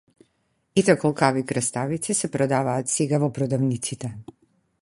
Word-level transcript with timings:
Ете 0.81 0.95
колкави 1.03 1.43
краставици 1.51 2.17
се 2.21 2.31
продаваат 2.37 2.93
сега 2.97 3.23
во 3.27 3.33
продавниците! 3.39 4.15